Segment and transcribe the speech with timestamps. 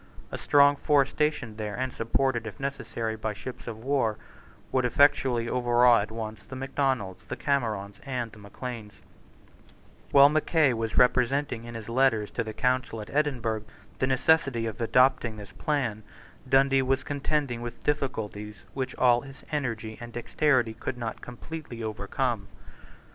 [0.31, 4.17] A strong force stationed there, and supported, if necessary, by ships of war,
[4.71, 9.03] would effectually overawe at once the Macdonalds, the Camerons, and the Macleans,
[10.09, 13.63] While Mackay was representing in his letters to the council at Edinburgh
[13.99, 16.01] the necessity of adopting this plan,
[16.49, 22.47] Dundee was contending with difficulties which all his energy and dexterity could not completely overcome.